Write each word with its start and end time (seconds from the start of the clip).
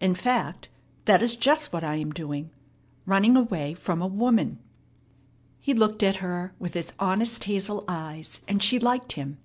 In 0.00 0.14
fact, 0.14 0.70
that 1.04 1.22
is 1.22 1.36
just 1.36 1.70
what 1.70 1.84
I 1.84 1.96
am 1.96 2.10
doing, 2.10 2.48
running 3.04 3.36
away 3.36 3.74
from 3.74 4.00
a 4.00 4.06
woman!" 4.06 4.58
He 5.60 5.74
looked 5.74 6.02
at 6.02 6.16
her 6.24 6.54
with 6.58 6.72
his 6.72 6.94
honest 6.98 7.44
hazel 7.44 7.84
eyes, 7.86 8.40
and 8.48 8.62
she 8.62 8.78
liked 8.78 9.12
him. 9.20 9.36